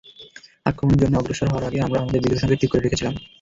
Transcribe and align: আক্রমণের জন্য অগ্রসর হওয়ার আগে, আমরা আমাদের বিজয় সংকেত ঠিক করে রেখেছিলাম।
আক্রমণের 0.65 0.99
জন্য 1.01 1.15
অগ্রসর 1.17 1.47
হওয়ার 1.49 1.67
আগে, 1.69 1.79
আমরা 1.81 1.97
আমাদের 1.99 2.21
বিজয় 2.23 2.39
সংকেত 2.41 2.59
ঠিক 2.61 2.69
করে 2.71 2.83
রেখেছিলাম। 2.83 3.13